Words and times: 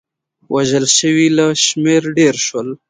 وژل 0.53 0.85
شوي 0.97 1.27
له 1.37 1.45
شمېر 1.65 2.01
ډېر 2.17 2.35
شول. 2.47 2.67